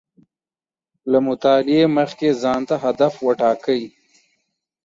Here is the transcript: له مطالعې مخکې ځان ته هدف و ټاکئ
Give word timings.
له 1.11 1.19
مطالعې 1.27 1.83
مخکې 1.97 2.27
ځان 2.41 2.61
ته 2.69 2.75
هدف 2.83 3.13
و 3.25 3.29
ټاکئ 3.39 3.83